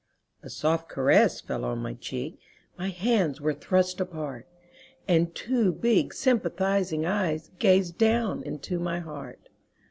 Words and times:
A 0.41 0.49
soft 0.49 0.89
caress 0.89 1.41
fell 1.41 1.63
on 1.63 1.77
my 1.77 1.93
cheek, 1.93 2.39
My 2.75 2.89
hands 2.89 3.39
were 3.39 3.53
thrust 3.53 4.01
apart. 4.01 4.47
And 5.07 5.35
two 5.35 5.71
big 5.71 6.11
sympathizing 6.15 7.05
eyes 7.05 7.51
Gazed 7.59 7.99
down 7.99 8.41
into 8.41 8.79
my 8.79 8.97
heart. 8.97 9.49